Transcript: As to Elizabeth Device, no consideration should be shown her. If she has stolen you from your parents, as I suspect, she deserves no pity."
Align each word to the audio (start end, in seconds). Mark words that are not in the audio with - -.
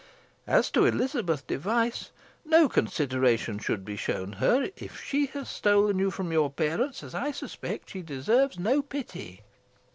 As 0.47 0.71
to 0.71 0.83
Elizabeth 0.87 1.45
Device, 1.45 2.09
no 2.43 2.67
consideration 2.67 3.59
should 3.59 3.85
be 3.85 3.95
shown 3.95 4.33
her. 4.33 4.71
If 4.75 4.99
she 4.99 5.27
has 5.27 5.47
stolen 5.47 5.99
you 5.99 6.09
from 6.09 6.31
your 6.31 6.49
parents, 6.49 7.03
as 7.03 7.13
I 7.13 7.29
suspect, 7.29 7.91
she 7.91 8.01
deserves 8.01 8.57
no 8.57 8.81
pity." 8.81 9.41